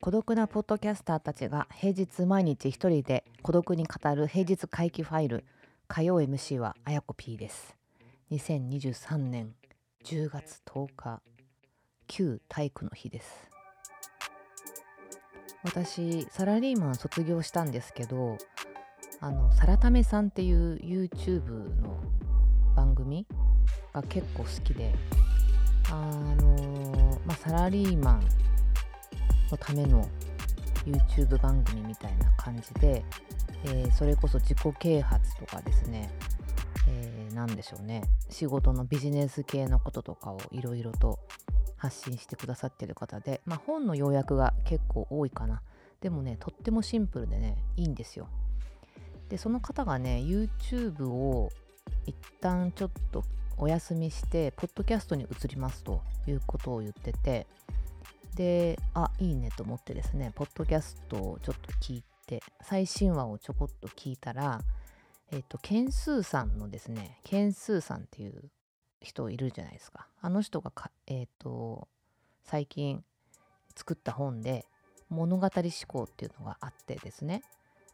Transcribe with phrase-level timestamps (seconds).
[0.00, 5.44] 孤独なポッドキャスターたちが平日毎日一人で孤独に語る平日回帰ファイル。
[5.86, 7.74] 火曜 MC はあやこ P です。
[8.30, 9.54] 2023年
[10.04, 11.22] 10月10日。
[12.06, 13.50] 旧体育の日です。
[15.64, 18.36] 私サラリーマン卒業したんですけど
[19.20, 21.98] あのサラタメさんっていう YouTube の
[22.76, 23.26] 番組
[23.92, 24.94] が結構好きで
[25.90, 28.22] あのまあ、サラリーマン
[29.50, 30.06] のための
[30.84, 33.04] YouTube 番組みたいな感じで、
[33.64, 36.10] えー、それこそ自己啓発とかですね、
[36.88, 38.02] えー、何でしょうね。
[38.28, 41.18] 仕事のビジネス系のこととかをいろいろと
[41.76, 45.62] 発信してくださってる方で、まあ、本の要約が結構多いかな。
[46.00, 48.28] でもねとってもシンプルでねいいんですよ。
[49.28, 51.50] でその方がね YouTube を
[52.06, 53.24] 一旦ちょっと
[53.56, 57.46] お休みしてポッドキャストに移りますということを言ってて
[58.34, 64.60] であいいねと思ってですねポッドキャストをちょっと聞いて最新話をちょこっと聞いたら
[65.30, 68.50] えっ、とケンスーさんのですねケンスーさんっていう
[69.00, 70.08] 人いるじゃないですか。
[70.20, 70.72] あの人が
[71.06, 71.86] えっ、と
[72.44, 73.04] 最近
[73.76, 74.64] 作った本で
[75.10, 77.42] 物語思考っていうのがあってですね。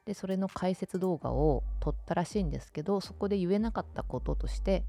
[0.07, 4.85] でそれの解説動画を撮ったらしいんですけどそこで言えなかったこととして、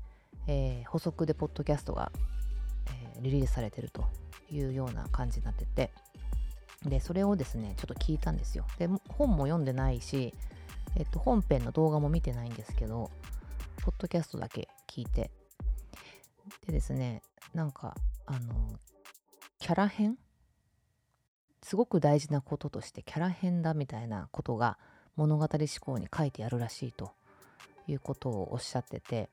[0.47, 2.11] えー、補足でポッドキャストが、
[3.15, 4.03] えー、リリースされてると
[4.51, 5.91] いうような感じになってて
[6.85, 8.65] でそれをですねちょっと聞いたんですよ。
[8.77, 10.35] で本も読んでないし、
[10.95, 13.09] えっと、本編の動画も見てないんですけど
[13.81, 15.31] ポッドキャストだけ聞いて。
[16.67, 17.95] でですねなんか
[18.27, 18.77] あの
[19.59, 20.17] キャラ編？
[21.63, 24.77] すごく大事なこととしてキャラ編だみたいなことが
[25.15, 27.11] 物語思考に書いてあるらしいと
[27.87, 29.29] いうことをおっしゃってて、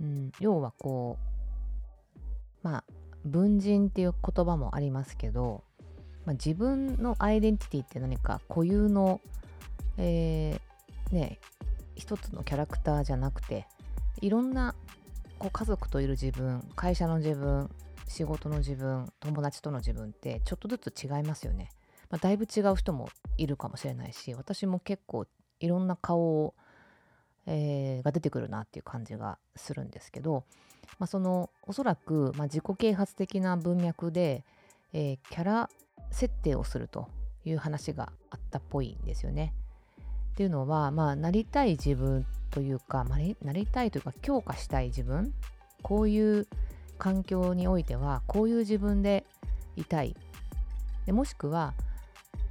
[0.00, 2.18] うん、要はこう
[2.62, 2.84] まあ
[3.24, 5.62] 文人っていう言葉もありますけど、
[6.24, 9.20] まあ、自分のアイデンティティって何か固有の、
[9.96, 11.38] えー、ね
[11.94, 13.66] 一つのキャラクターじゃなくて
[14.20, 14.74] いろんな
[15.38, 17.70] こう家族といる自分会社の自分
[18.06, 21.70] 仕事の自分友達との自分ってちょっとずつ違いますよね。
[22.10, 25.26] まあ、だいぶ違う人もいるかもしれないし私も結構
[25.60, 26.54] いろんな顔を、
[27.46, 30.44] えー、が出てくるなっていう感じがするんですけど、
[30.98, 34.44] まあ、そのおそらく、まあ、自己啓発的な文脈で、
[34.92, 35.70] えー、キャラ
[36.10, 37.08] 設定をすると
[37.44, 39.52] いう話があったっぽいんですよね。
[40.32, 45.34] っていうのは、まあ、なりたい自分というか、まあ、なりたいというか強化したい自分
[45.82, 46.46] こういう
[46.96, 49.24] 環境においてはこういう自分で
[49.76, 50.16] いたい
[51.06, 51.74] でもしくは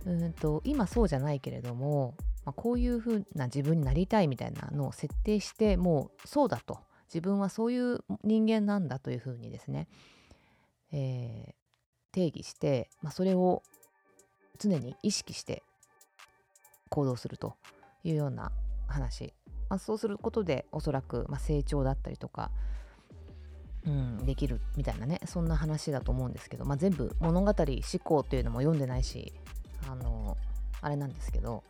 [0.08, 6.80] うんと今そうじゃないけれども、まあ、こういうふうな自分になりたいみたいなのを設定してもうそうだと。
[7.08, 9.88] 自分はそういう人間なんだというふうにですね、
[10.92, 13.64] えー、定義して、まあ、それを
[14.60, 15.64] 常に意識して
[16.90, 17.56] 行動すると
[18.04, 18.52] いうような
[18.88, 19.34] 話、
[19.70, 22.52] まあ、そうすることでおそらく、ま、成長だったりとか、
[23.86, 27.56] うん、できるみたいなねそんな話だと思うんですけど、まあ、全部物語思
[28.04, 29.34] 考というのも読んでないし
[30.82, 31.64] あれなんですけど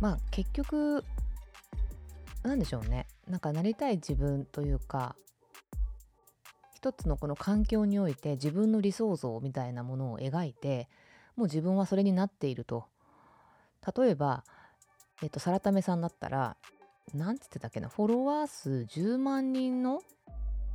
[0.00, 1.04] まあ結局
[2.42, 3.06] なんでしょうね。
[3.28, 5.16] なんかなりたい自分というか
[6.74, 10.88] 一つのこの環境において自分の理想像みたいなものを描いて
[11.34, 12.84] もう自分はそれになっていると。
[13.96, 14.42] 例えば、
[15.22, 16.56] えっと、サラタメさんだったら
[17.14, 20.00] 何て言ってたっけなフォロワー数10万人の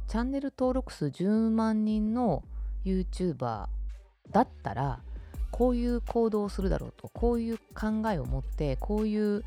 [0.08, 2.44] チャンネル登録数10万人の
[2.86, 3.68] YouTuber
[4.30, 5.02] だったら
[5.52, 9.44] こういう行動をするだろうとこういう考えを持ってこういう、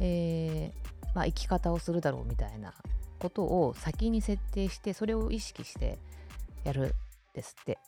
[0.00, 2.74] えー、まあ、生き方をするだろうみたいな
[3.18, 5.98] ことを先に設定してそれを意識して
[6.64, 6.94] やる
[7.34, 7.78] ですって。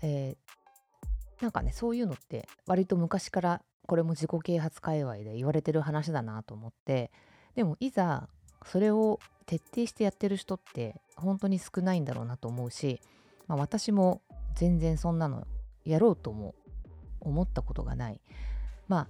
[0.00, 7.10] えー、なんかねそういうのって割と昔からこれも自己啓発界隈で言われてる話だなと思って
[7.56, 8.28] でもいざ
[8.64, 13.00] それを徹底してやってる人って本当に少ないんだろうなと思うし、
[13.46, 14.20] まあ、私も
[14.58, 15.46] 全然そんなの
[15.84, 16.54] やろうとも
[17.20, 18.20] 思ったことがない。
[18.88, 19.08] ま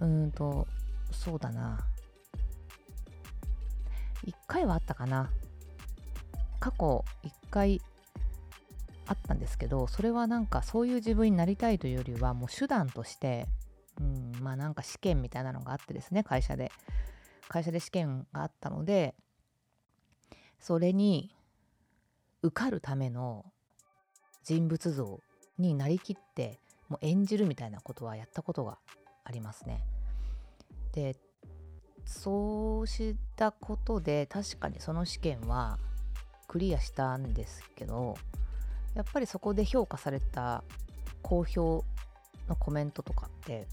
[0.00, 0.66] あうーんと
[1.10, 1.78] そうだな。
[4.26, 5.30] 1回はあったかな。
[6.60, 7.80] 過去1回
[9.06, 13.46] あったんですけどそれはなんかそういう自分になりたいというよりはもう手段として
[14.00, 16.70] うんまあなんか試験みたいなのがあってですね会社で。
[17.48, 19.14] 会社で試験があったので
[20.60, 21.34] それに
[22.42, 23.46] 受かるための
[24.48, 25.20] 人物像
[25.58, 26.58] になりきって
[26.88, 28.78] もう演じるみたいなことはやったことが
[29.22, 29.84] ありますね。
[30.92, 31.16] で
[32.06, 35.78] そうしたことで確かにその試験は
[36.46, 38.16] クリアしたんですけど
[38.94, 40.64] やっぱりそこで評価された
[41.20, 41.84] 好評
[42.48, 43.66] のコメントとかって、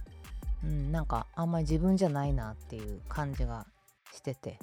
[0.62, 3.66] うん、なんかあんまり自分じゃないなっていう感じが
[4.12, 4.60] してて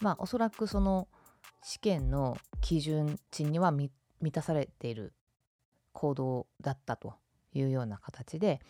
[0.00, 1.06] まあおそらくその
[1.62, 3.88] 試験の基準値には満
[4.22, 5.12] 満たされている
[5.92, 7.14] 行動だったと
[7.52, 8.60] いうような形で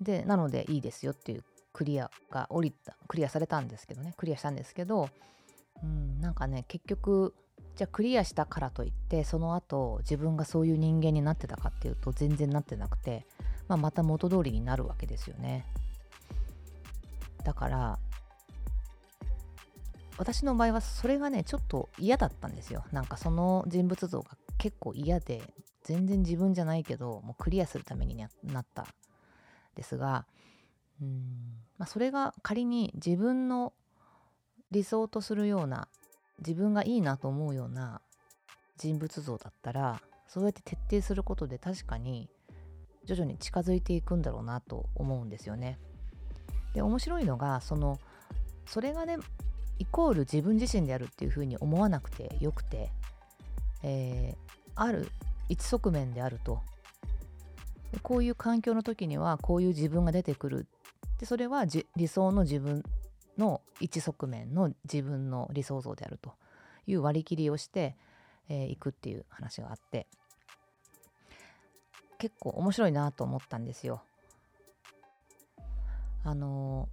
[0.00, 5.08] でなのでいいですよっていうクリアが降りたクリアされたんですけどねクリアしたんですけど、
[5.82, 7.34] うん、なんかね結局
[7.76, 13.26] じゃあクリアしたからといってその後自分がそういう人間になってたかっていうと全然なってなくて、
[13.68, 15.64] まあ、また元通りになるわけですよね。
[17.44, 17.98] だから
[20.18, 22.84] 私の場合はそれがねちょっと嫌だったんですよ。
[22.92, 24.30] なんかその人物像が
[24.62, 25.42] 結構嫌で
[25.82, 28.28] 全然自分じゃないけどもうクリアするためにな
[28.60, 28.86] った
[29.74, 30.24] ですが
[31.00, 31.24] うん、
[31.78, 33.72] まあ、それが仮に自分の
[34.70, 35.88] 理想とするような
[36.38, 38.02] 自分がいいなと思うような
[38.78, 42.28] 人物像だったらそうやって徹底することで確かに
[43.04, 45.80] 徐々に近づいていくんだろうなと思うんですよね。
[46.72, 47.98] で面白いのがその
[48.64, 49.18] それがね
[49.80, 52.92] イコール自分自身であるっていうふうに思わなくてよくて、
[53.82, 55.10] えー、ある
[55.48, 56.60] 一側面であると。
[58.02, 60.66] こういう環境の時にはこういう自分が出てくる。
[61.18, 61.64] でそれは
[61.96, 62.82] 理想の自分
[63.36, 66.32] の一側面の自分の理想像であると。
[66.86, 67.96] いう割り切りをして
[68.48, 70.06] い、えー、くっていう話があって。
[72.18, 74.02] 結構面白いなと思ったんですよ。
[76.24, 76.88] あの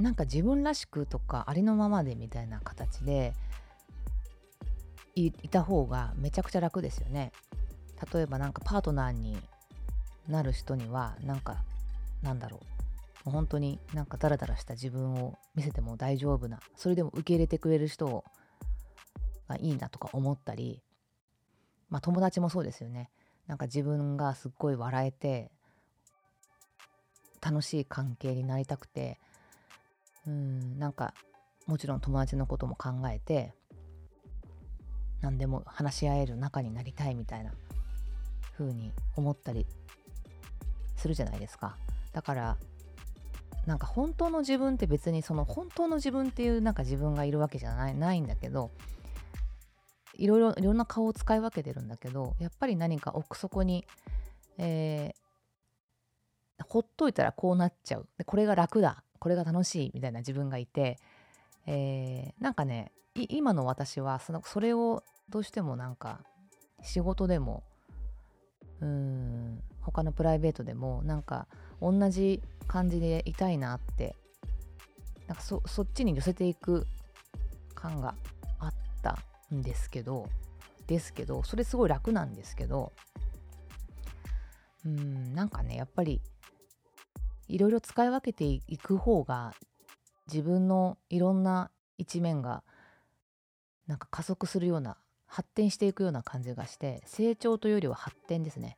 [0.00, 3.34] ー、なんか自分らしくとかありのままでみたいな形で
[5.14, 7.32] いた方がめちゃくちゃ楽ですよね。
[8.12, 9.36] 例えばなんかパートナーに
[10.28, 11.62] なる人にはなんか
[12.22, 12.60] なんだろ
[13.24, 18.24] うもう本当になんかダラダラした自分を見せても大丈夫なそれでも受け入れてくれる人
[19.48, 20.82] がいいなとか思ったり
[21.88, 23.10] まあ友達もそうですよね
[23.46, 25.50] なんか自分がすっごい笑えて
[27.40, 29.18] 楽しい関係になりたくて
[30.26, 31.14] うんなんか
[31.66, 33.54] もちろん友達のことも考えて
[35.22, 37.52] 何でも話し合える仲になりたいみたいな
[38.58, 39.66] 風に思ったり
[40.96, 41.76] するじゃないですか。
[42.12, 42.56] だから
[43.66, 48.72] なんか本当の自分って別にその本当の自分っていうなんか自分がいるわけじゃないないんだけど
[50.14, 53.86] いろいろいろんな顔を使い分けてるんだけどやっぱり何か奥底に、
[54.58, 58.08] えー、ほっといたらこうなっちゃう。
[58.18, 59.04] でこれが楽だ。
[59.18, 60.98] これが楽しいみたいな自分がいて、
[61.66, 66.20] えー、なんかね今の私はそのそれをどうしてもなんか
[66.82, 67.62] 仕事でも
[68.80, 71.46] うん他のプライベートでもなんか
[71.80, 74.16] 同じ感じでいたいなって
[75.26, 76.86] なんかそそっちに寄せていく
[77.74, 78.14] 感が
[78.58, 78.72] あっ
[79.02, 79.18] た
[79.54, 80.28] んですけど
[80.86, 82.92] ですけどそれすごい楽なんですけど
[84.84, 86.20] うんなんかねやっぱり
[87.48, 89.54] いろいろ使い分けていく方が
[90.26, 92.62] 自分のいろんな一面が
[93.86, 94.96] なんか加速するような
[95.26, 98.76] 発展していくような感じがして成長というよりは発展ですね。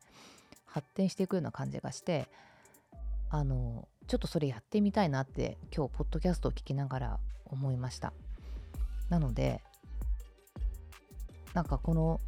[0.66, 2.28] 発展していくような感じがして
[3.30, 8.12] あのちょっとそれやってみたいなって今日ポッドキャストを聞きながら思いました。
[9.08, 9.62] なので
[11.52, 12.20] なんかこの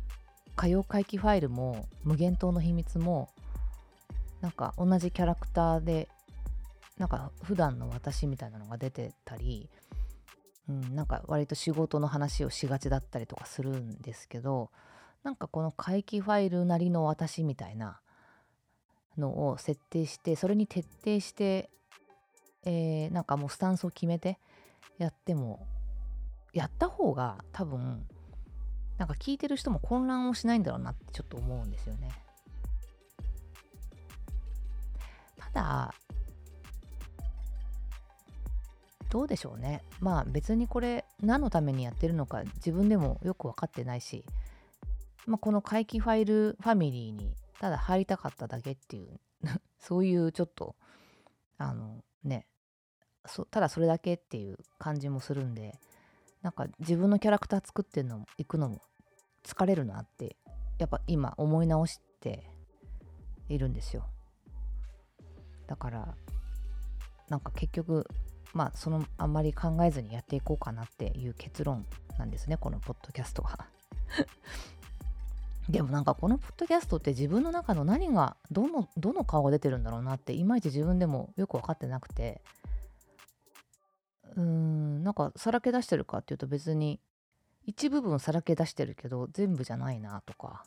[0.56, 3.28] 歌謡回帰ファイルも無限島の秘密も
[4.40, 6.08] なんか同じキャラクターで
[6.98, 9.68] なんか普段の私みたいなのが出てたり、
[10.68, 14.70] うん、なんか割と仕事の話をしがちだったりとかするんですけど
[15.22, 18.00] なんかこの回帰ファイルなりの私みたいな
[19.18, 21.70] のを設定してそれに徹底して、
[22.64, 24.38] えー、なんかもうスタンスを決めて
[24.98, 25.66] やっても
[26.52, 28.06] やった方が多分
[28.98, 32.08] なんか聞いてる人も混乱をしないんだろうなってちょっと思うんですよね。
[35.38, 35.94] ただ
[39.10, 39.82] どうでしょうね。
[40.00, 44.24] まあ別にこれ何のためにやってるのか自分でもよく分かってないし、
[45.26, 49.20] まあ、この回帰ファイルファミリーにただ入りたかっただけっていう
[49.78, 50.76] そういうちょっと
[51.58, 52.46] あのね
[53.50, 55.78] ただそれだけっていう感じもするんで
[56.42, 58.80] なんか自分のキャラクター作ってんのも行くのも
[59.42, 60.36] 疲れるなって
[60.78, 62.48] やっぱ今思い直して
[63.48, 64.04] いるんですよ。
[65.66, 66.14] だから
[67.28, 68.06] なんか結局
[68.56, 71.84] まあそのあんまり考えずにやっていこうかなっていう結論
[72.18, 73.66] なんですねこのポッドキャストは。
[75.68, 82.40] でもなんかこのポッドキャストって自分の中の何がどのどの顔が出てるんだろうなっていまいち自分でもよく分かってなくて。
[84.36, 87.00] うーんなんかさらけ出してるかっていうと別に
[87.64, 90.64] 一部分さらけ出してるけど全部じゃないなとか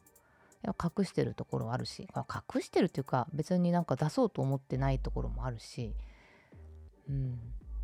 [0.63, 5.93] や隠してるところあるし隠してるっていうか別になんか出そうと思ってないところもあるし。
[7.09, 7.39] うん。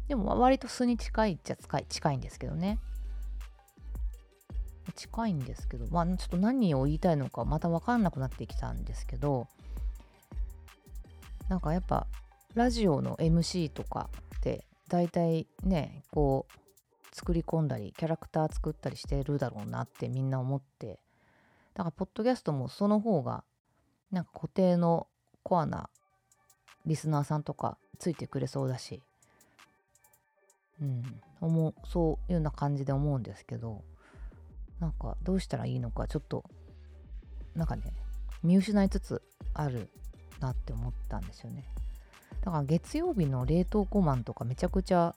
[0.08, 2.80] でも割と素に近いっちゃ近い近いんですけどね。
[4.96, 9.48] 近いんですけどまあちょっと何を言いたいのかまた分かんなくなってきたんですけど
[11.50, 12.08] なんかやっぱ
[12.54, 21.00] ラジオの MC とかって大体ねこう作り込んだりキャラクター作ったりしてるだろうなってみんな思って
[21.74, 23.44] だからポッドキャストもその方が
[24.12, 25.08] なんか固定の
[25.44, 25.90] コアな
[26.86, 29.02] リスナーさんとかついてくれそうだし
[30.82, 31.22] うん。
[31.42, 33.84] 思うそういうような感じで思うんですけど
[34.80, 36.44] なんかどうしたらいいのかちょっと
[37.56, 37.84] なんかね
[38.42, 39.22] 見失いつつ
[39.54, 39.90] ある
[40.40, 41.66] なって思ったんですよね。
[42.42, 45.16] だから月曜日の冷凍庫マンとかめちゃくちゃ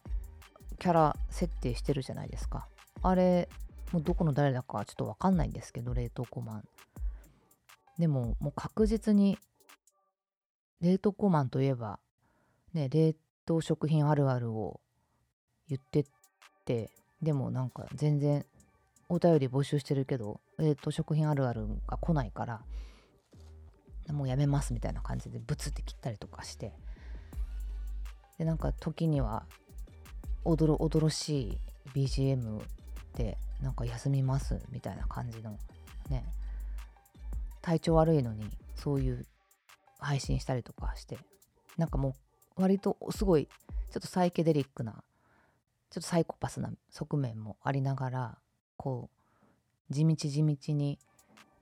[0.78, 2.68] キャラ設定してるじゃないですか。
[3.02, 3.48] あれ
[3.92, 6.64] もうどこの誰だかちょっとわかんないんですけど冷凍庫マン。
[7.98, 9.38] でももう確実に
[10.80, 11.98] 冷凍庫マンといえば
[12.72, 14.80] ね冷凍食品あるあるを
[15.68, 16.04] 言ってっ
[16.64, 16.90] て
[17.22, 18.44] でもなんか全然
[19.08, 22.60] お便り募集してるけど冷凍食品あるあるが来ないから
[24.12, 26.72] もうやめますみたいな感じでブツって切ったりとかして
[28.38, 29.44] でなんか時には
[30.44, 31.58] おどろおどろしい
[31.94, 32.60] BGM
[33.16, 35.58] でなんか休みますみたいな感じの
[36.08, 36.25] ね
[37.60, 38.44] 体調悪いのに
[38.76, 39.26] そういう
[39.98, 41.18] 配信したりとかして
[41.76, 42.14] なんかも
[42.56, 45.02] う割とすごいちょっとサイケデリックな
[45.90, 48.38] ちょっとサイコパスな側面もありながら
[48.76, 49.11] こ
[49.90, 50.99] う地道地道に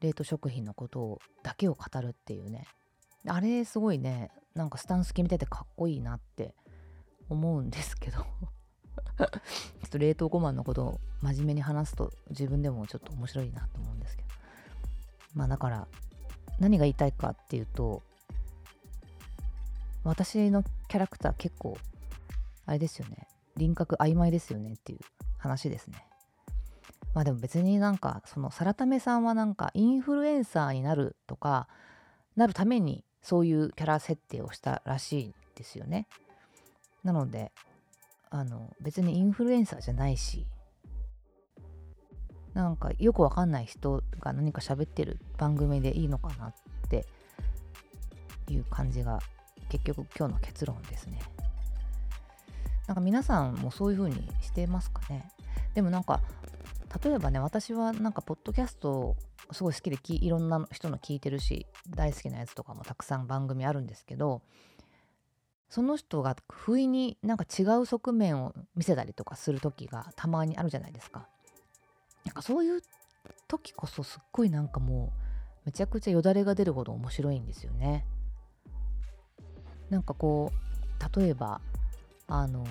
[0.01, 2.67] 冷凍食品のことをだけを語るっていうね。
[3.29, 6.55] あれすごいねなんかスタンス決めててかっこいいなって
[7.29, 8.19] 思うんですけど。
[9.17, 14.29] ちょっと冷凍庫マンのことを真面目に話すと自分でもちょっと面白いなと思うんですけど。
[15.35, 15.89] まあだから
[16.59, 18.03] 何が言いたいかっていうと
[20.05, 21.77] 私のキャラクター結構
[22.65, 23.29] あれですよね。
[23.57, 24.99] 輪郭曖昧ですよねっていう
[25.39, 26.05] 話ですね
[27.15, 31.67] まあでも別になんかそのサラタメさんはなんかインフルエンサーになるとか
[32.37, 36.07] なるためにそういうキャラ設定をしたらしいんですよね。
[37.03, 37.53] なので
[38.31, 40.47] あの別にインフルエンサーじゃないし
[42.53, 46.55] なんかよくわかんない人が何か喋ってる番組でいいのかなっ
[46.89, 47.07] て
[48.49, 49.21] いう感じが
[49.69, 51.19] 結局今日の結論ですね。
[52.87, 55.29] なんか皆さんもそういう風にしてますかね？
[55.75, 56.21] でもなんか
[57.05, 59.17] 例えばね私はなんかポッドキャスト
[59.53, 64.43] すごい好きでいろんな人の聞いてるし大好きなやつとかもたくさん番組あるんですけど
[65.69, 71.29] その人が不意になんか違う側面を見せたりとかする時がたまにあるじゃないですか。
[72.25, 72.83] なんかそういう
[73.49, 75.13] 時こそすっごいなんかも
[75.65, 78.07] うめちゃくちゃよだれが出るほど面白いんですよね。
[79.91, 81.61] なんかこう例えば
[82.29, 82.65] あの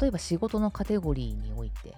[0.00, 1.96] 例えば仕事のカテゴリーにおいて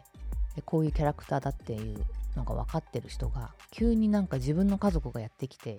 [0.64, 2.04] こういうキャラクターだっていう
[2.36, 5.78] のが分かってる人が急になんか自分の家族がやってきて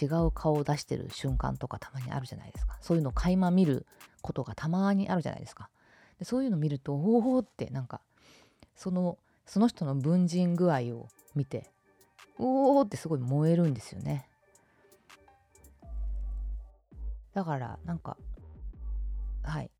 [0.00, 2.78] 違う顔を出してる瞬間とかたまにあるじゃないですか。
[2.80, 3.86] そういうのを垣間見る
[4.22, 5.68] ことがたまにあるじゃないですか。
[6.18, 8.00] でそういうの見るとおおってなんか
[8.74, 11.70] そのその人の文人具合を見て
[12.38, 14.28] おおってすごい燃えるんですよね。
[17.34, 18.16] だからなんか
[19.42, 19.70] はい。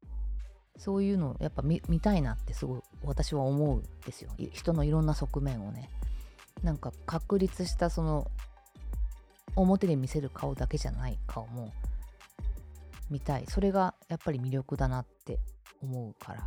[0.79, 4.31] そういうのをやっぱ見たいなってすごい私は思うんですよ。
[4.53, 5.91] 人のいろんな側面をね。
[6.63, 8.31] なんか確立したその
[9.57, 11.73] 表で見せる顔だけじゃない顔も
[13.11, 13.45] 見たい。
[13.49, 15.39] それがやっぱり魅力だなって
[15.83, 16.43] 思うから。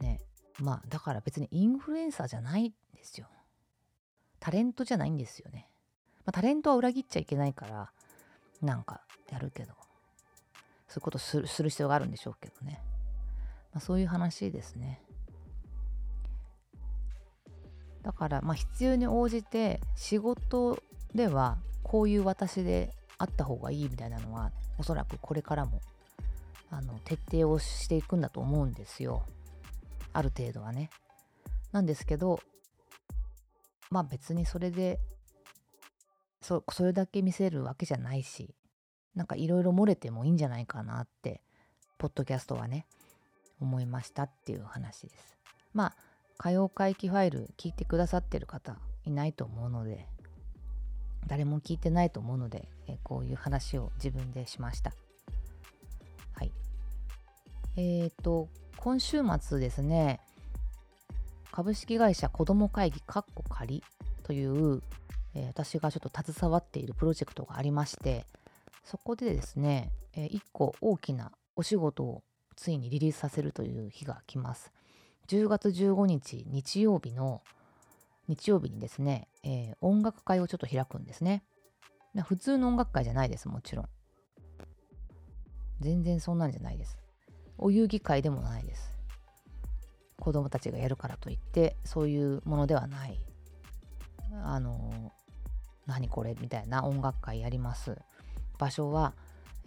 [0.00, 0.20] ね。
[0.58, 3.26] まあだから別にインフルエンサーじゃないんですよ。
[4.38, 5.70] タレントじゃないんですよね、
[6.24, 7.92] まあ、タレントは裏切っちゃいけないから
[8.60, 9.74] なんかやるけど。
[10.92, 12.78] そういうことするする必要があるんでしょうけどね。
[13.72, 15.00] まあ、そういう話ですね。
[18.02, 20.82] だから、まあ、必要に応じて仕事
[21.14, 25.80] ではこういう私であった方がいいみたいなのはおそらくこれからも
[26.70, 29.24] あの徹底をしていくんだと思うんですよ。
[30.12, 30.90] ある程度はね。
[31.70, 32.38] なんですけど
[33.88, 34.98] まあ別にそれで
[36.42, 38.54] そそれだけ見せるわけじゃないし
[39.14, 41.40] なんかいろいろ漏れてもいいんじゃないかなって
[41.98, 42.86] ポッドキャストはね
[43.60, 45.36] 思いましたっていう話です。
[45.74, 45.94] まあ
[46.38, 50.06] 歌謡回帰ファイル聞いてくださってる方いないと思うので
[51.26, 54.92] 誰も聞いてないと思うのでえこういう話を自分でしました。
[56.34, 56.52] はい。
[57.76, 60.20] えっ、ー、と、今週末ですね、
[61.50, 63.82] 株式会社子ども会議かっこ仮
[64.22, 64.82] という、
[65.34, 68.26] えー、私がちょっと携わっているプロジェクトがありまして、
[68.84, 72.22] そこでですね、えー、1個大きなお仕事を
[72.56, 74.72] ついにリリースさせるという日が来ます。
[75.28, 77.42] 10月15日日曜日の
[78.28, 81.42] 日曜日にですね、えー、音楽会をちょっと開くんですね。
[82.24, 83.88] 普通の音楽会じゃないです、もちろん。
[85.80, 86.98] 全然そんなんじゃないです。
[87.58, 88.92] お遊戯会でもないです。
[90.20, 93.18] 子供たちがやるからといって、そういうものではない。
[94.44, 95.12] あの、
[95.86, 97.96] 何これみたいな音楽会やります。
[98.58, 99.14] 場所は、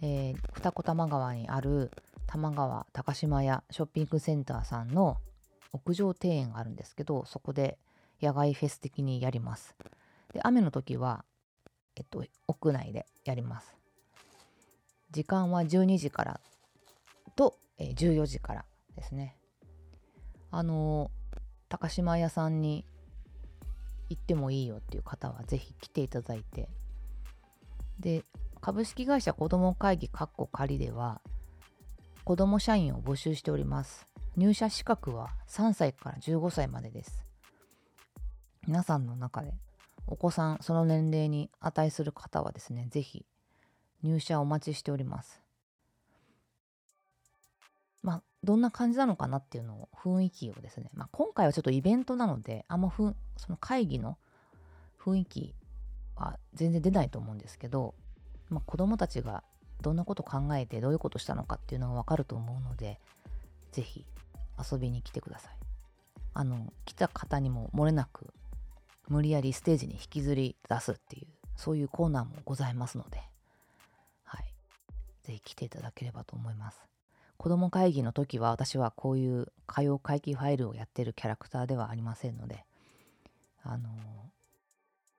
[0.02, 1.90] えー、二子玉川にある
[2.26, 5.18] 玉川高島屋ショッピングセンターさんの
[5.72, 7.78] 屋上庭園があるんですけどそこで
[8.20, 9.74] 野外フェス的にやります。
[10.32, 11.24] で雨の時は
[11.96, 13.76] えっと屋内でやります。
[15.10, 16.40] 時間は12時から
[17.36, 18.64] と、えー、14時から
[18.96, 19.36] ですね。
[20.50, 21.38] あのー、
[21.68, 22.84] 高島屋さんに
[24.08, 26.68] 行ってもいいよっていう方は是非来ていただいて。
[28.00, 28.24] で
[28.66, 31.20] 株式会社子ども会議かっこ仮では
[32.24, 34.04] 子ども社員を募集しております。
[34.36, 37.22] 入社資格は3歳から15歳までです。
[38.66, 39.54] 皆さんの中で
[40.08, 43.24] お子さん、その年齢に値する方はですね、ぜひ
[44.02, 45.40] 入社お待ちしております。
[48.02, 54.18] まあ、どんな感じなのかなっていうのを雰囲気をですね、まあ、今回はちょっとイベントなので、あんまふその会議の
[55.00, 55.54] 雰囲気
[56.16, 57.94] は全然出ないと思うんですけど、
[58.48, 59.42] まあ、子供たちが
[59.82, 63.00] どんなこと考えてどういうことしたのかっていうのがわかると思うので、
[63.72, 64.06] ぜひ
[64.58, 65.52] 遊びに来てください。
[66.34, 68.32] あの、来た方にも漏れなく、
[69.08, 71.26] 無理やりステージに引きずり出すっていう、
[71.56, 73.20] そういうコーナーもございますので、
[74.24, 74.52] はい。
[75.24, 76.80] ぜひ来ていただければと思います。
[77.36, 82.64] 子供会議の時は私はこういう歌謡回帰ファイルをやってるキャラクターではありませんので、
[83.62, 83.88] あの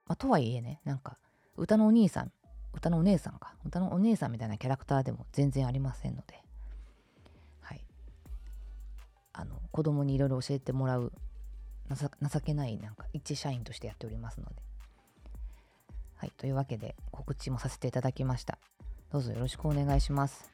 [0.06, 1.18] まあ、とはいえね、なんか
[1.56, 2.32] 歌のお兄さん
[2.74, 3.54] 歌のお姉さんか。
[3.64, 6.42] 歌のお姉さんみたいなキャラクターでも全然ありませんので。
[7.60, 7.84] はい。
[9.32, 11.12] あの子供にいろいろ教えてもらう
[11.90, 14.62] 情けないなんか一社員としてやっておりますので。
[16.16, 16.32] はい。
[16.36, 18.58] というわけで告知もさせていただきました。
[19.10, 20.50] どうぞよろしくお願いします。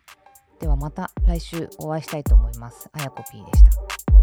[0.60, 2.88] ではまた来週お会いしたいと思います。
[2.92, 4.13] あやこ P でした。